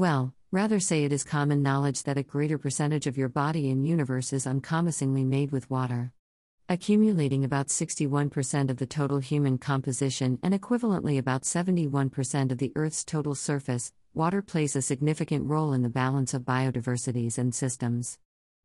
[0.00, 3.86] Well, rather say it is common knowledge that a greater percentage of your body and
[3.86, 6.14] universe is uncommissingly made with water.
[6.70, 13.04] Accumulating about 61% of the total human composition and equivalently about 71% of the Earth's
[13.04, 18.18] total surface, water plays a significant role in the balance of biodiversities and systems.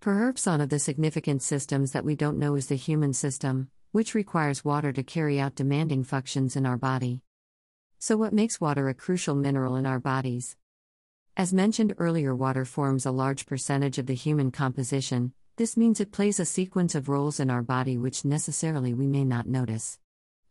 [0.00, 4.14] Perhaps one of the significant systems that we don't know is the human system, which
[4.14, 7.20] requires water to carry out demanding functions in our body.
[7.98, 10.56] So, what makes water a crucial mineral in our bodies?
[11.38, 16.10] As mentioned earlier, water forms a large percentage of the human composition, this means it
[16.10, 20.00] plays a sequence of roles in our body which necessarily we may not notice.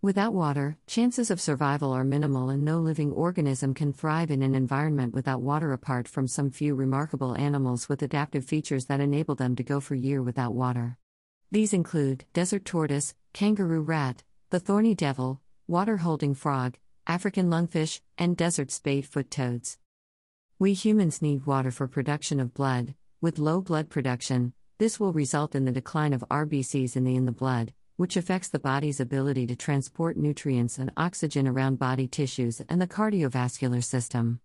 [0.01, 4.55] Without water, chances of survival are minimal, and no living organism can thrive in an
[4.55, 9.57] environment without water apart from some few remarkable animals with adaptive features that enable them
[9.57, 10.97] to go for year without water.
[11.51, 18.37] These include desert tortoise, kangaroo rat, the thorny devil, water holding frog, African lungfish, and
[18.37, 19.77] desert spadefoot toads.
[20.59, 22.95] We humans need water for production of blood.
[23.21, 27.25] With low blood production, this will result in the decline of RBCs in the, in
[27.25, 32.59] the blood, which affects the body's ability to transport nutrients and oxygen around body tissues
[32.69, 34.39] and the cardiovascular system.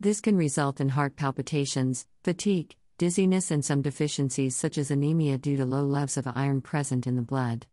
[0.00, 5.56] This can result in heart palpitations, fatigue, dizziness, and some deficiencies such as anemia due
[5.56, 7.66] to low levels of iron present in the blood.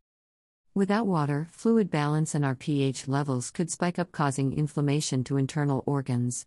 [0.75, 5.83] Without water, fluid balance and our pH levels could spike up, causing inflammation to internal
[5.87, 6.45] organs.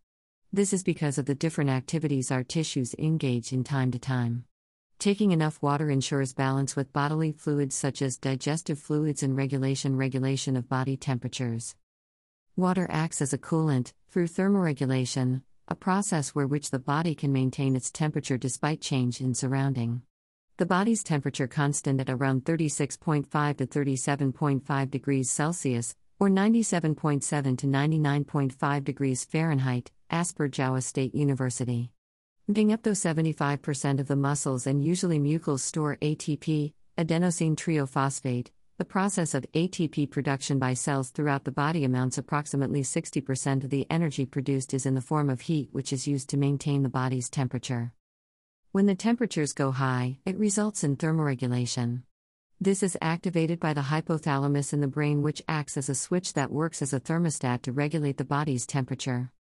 [0.55, 4.45] This is because of the different activities our tissues engage in time to time.
[4.99, 10.55] Taking enough water ensures balance with bodily fluids such as digestive fluids and regulation regulation
[10.55, 11.75] of body temperatures.
[12.55, 17.75] Water acts as a coolant through thermoregulation, a process where which the body can maintain
[17.75, 20.03] its temperature despite change in surrounding.
[20.59, 28.85] The body's temperature constant at around 36.5 to 37.5 degrees Celsius or 97.7 to 99.5
[28.85, 31.91] degrees Fahrenheit, as per Iowa State University.
[32.53, 38.51] Being up to 75% of the muscles and usually mucals store ATP, adenosine triphosphate.
[38.79, 43.89] The process of ATP production by cells throughout the body amounts approximately 60% of the
[43.91, 47.29] energy produced is in the form of heat which is used to maintain the body's
[47.29, 47.95] temperature.
[48.71, 52.03] When the temperatures go high, it results in thermoregulation.
[52.63, 56.53] This is activated by the hypothalamus in the brain, which acts as a switch that
[56.53, 59.33] works as a thermostat to regulate the body's temperature.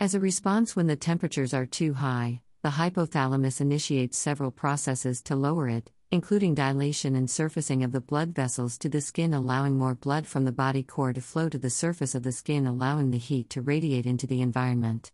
[0.00, 5.36] As a response, when the temperatures are too high, the hypothalamus initiates several processes to
[5.36, 9.94] lower it, including dilation and surfacing of the blood vessels to the skin, allowing more
[9.94, 13.18] blood from the body core to flow to the surface of the skin, allowing the
[13.18, 15.12] heat to radiate into the environment.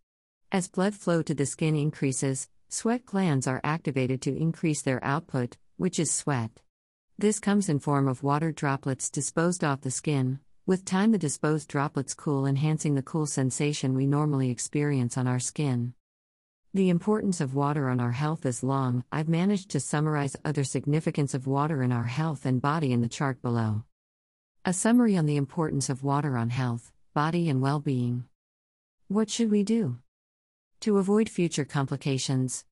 [0.51, 5.59] As blood flow to the skin increases, sweat glands are activated to increase their output,
[5.77, 6.63] which is sweat.
[7.21, 10.41] This comes in form of water droplets disposed off the skin.
[10.65, 15.39] With time the disposed droplets cool enhancing the cool sensation we normally experience on our
[15.39, 15.93] skin.
[16.73, 19.05] The importance of water on our health is long.
[19.13, 23.07] I've managed to summarize other significance of water in our health and body in the
[23.07, 23.85] chart below.
[24.65, 28.25] A summary on the importance of water on health, body, and well being.
[29.09, 29.99] What should we do?
[30.81, 32.65] To avoid future complications,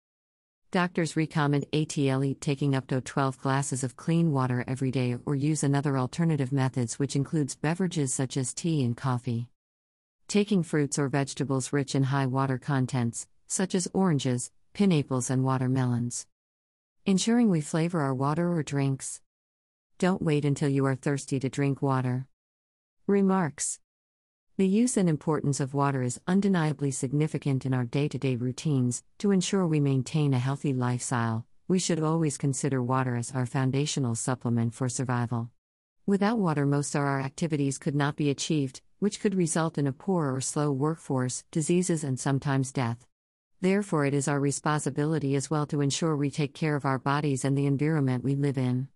[0.71, 5.63] doctors recommend ATL taking up to 12 glasses of clean water every day or use
[5.63, 9.49] another alternative methods which includes beverages such as tea and coffee.
[10.27, 16.27] Taking fruits or vegetables rich in high water contents, such as oranges, pineapples, and watermelons.
[17.07, 19.23] Ensuring we flavor our water or drinks.
[19.99, 22.27] Don't wait until you are thirsty to drink water.
[23.07, 23.81] Remarks
[24.59, 29.05] The use and importance of water is undeniably significant in our day to day routines.
[29.19, 34.17] To ensure we maintain a healthy lifestyle, we should always consider water as our foundational
[34.17, 35.53] supplement for survival.
[36.07, 39.93] Without water, most of our activities could not be achieved, which could result in a
[39.93, 43.07] poor or slow workforce, diseases, and sometimes death.
[43.61, 47.45] Therefore, it is our responsibility as well to ensure we take care of our bodies
[47.45, 48.89] and the environment we live in.